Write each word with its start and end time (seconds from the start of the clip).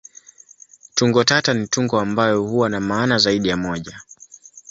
Tungo 0.95 1.23
tata 1.23 1.53
ni 1.53 1.67
tungo 1.67 1.99
ambayo 1.99 2.41
huwa 2.43 2.69
na 2.69 2.79
maana 2.79 3.17
zaidi 3.17 3.49
ya 3.49 3.57
moja. 3.57 4.01